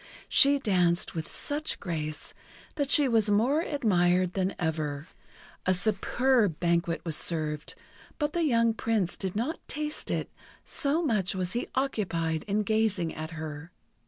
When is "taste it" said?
9.67-10.31